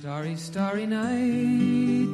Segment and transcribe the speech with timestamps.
[0.00, 2.08] Starry, starry night.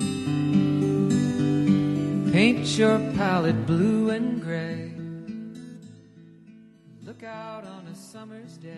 [2.33, 4.91] Paint your palette blue and gray.
[7.05, 8.73] Look out on a summer's day.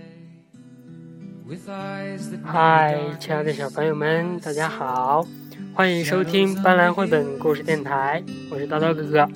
[1.47, 5.27] With eyes that 嗨，亲爱的小朋友们，大家好，
[5.73, 9.27] 欢迎收听斑斓绘本故事电台，我是叨叨哥哥。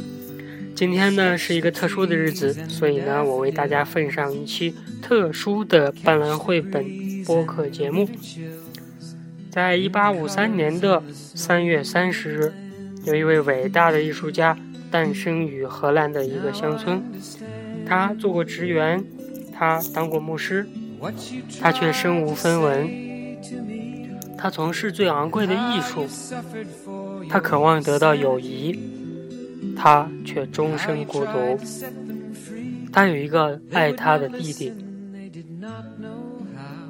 [0.75, 6.85] 今天呢是一个特殊的日子，所以呢，我为大家奉上一期特殊的斑斓绘本
[7.25, 8.07] 播客节目。
[9.53, 12.55] 在一八五三年的三月三十日，
[13.05, 14.57] 有一位伟大的艺术家
[14.91, 17.03] 诞生于荷兰的一个乡村。
[17.87, 19.05] 他做过职员，
[19.55, 20.67] 他当过牧师，
[21.61, 22.89] 他却身无分文。
[24.39, 26.07] 他从事最昂贵的艺术，
[27.29, 28.81] 他渴望得到友谊，
[29.77, 31.59] 他却终身孤独。
[32.91, 34.73] 他有一个爱他的弟弟，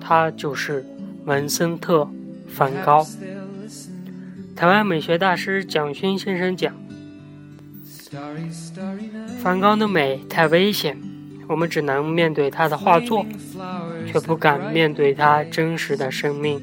[0.01, 0.87] 他就是
[1.25, 2.09] 文森特。
[2.55, 3.07] 梵高，
[4.55, 6.75] 台湾美学大师蒋勋先生讲
[9.43, 11.01] ：“梵高的美太危险，
[11.49, 13.25] 我们只能面对他的画作，
[14.07, 16.63] 却不敢面对他真实的生命。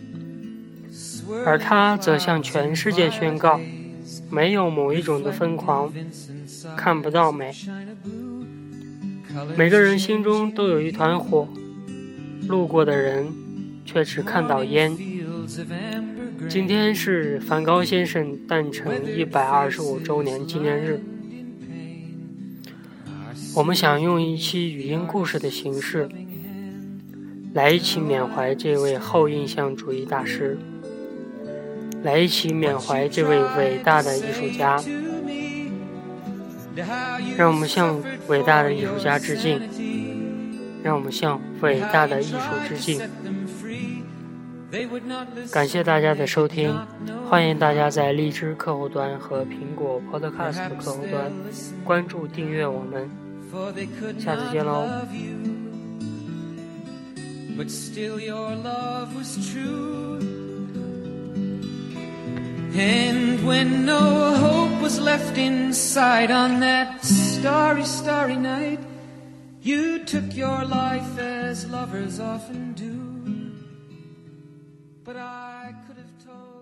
[1.46, 3.60] 而他则向全世界宣告：
[4.30, 5.92] 没有某一种的疯狂，
[6.78, 7.52] 看不到美。
[9.56, 11.48] 每个人心中都有一团火，
[12.48, 13.28] 路过的人
[13.84, 14.96] 却只看到烟。”
[16.48, 21.02] 今天是梵高先生诞辰一百二十五周年纪念日，
[23.56, 26.08] 我们想用一期语音故事的形式，
[27.54, 30.60] 来一起缅怀这位后印象主义大师，
[32.04, 34.80] 来一起缅怀这位伟大的艺术家，
[37.36, 39.60] 让我们向伟大的艺术家致敬，
[40.84, 43.02] 让我们向伟大的艺术致敬。
[45.52, 46.78] 感谢大家的收听，
[47.28, 51.32] 欢迎大家在荔枝客户端和苹果 Podcast 客户端
[51.84, 53.10] 关注订阅我们，
[54.20, 54.88] 下次见喽。
[57.58, 57.68] but
[75.12, 76.59] but I could have told.